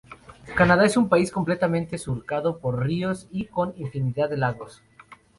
[0.55, 4.81] Canadá es un país completamente surcado por ríos y con infinidad de lagos.